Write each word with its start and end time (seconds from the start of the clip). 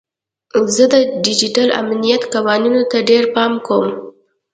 زه 0.75 0.83
د 0.93 0.95
ډیجیټل 1.25 1.67
امنیت 1.81 2.21
قوانینو 2.33 2.81
ته 2.91 2.97
ډیر 3.09 3.23
پام 3.35 3.53
کوم. 3.67 3.87